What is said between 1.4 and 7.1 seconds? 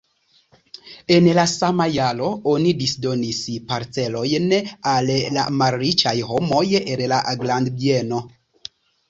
sama jaro oni disdonis parcelojn al la malriĉaj homoj el